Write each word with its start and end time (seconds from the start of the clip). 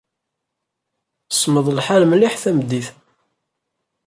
Semmeḍ 1.31 1.67
lḥal 1.77 2.03
mliḥ 2.07 2.33
tameddit-a. 2.41 2.91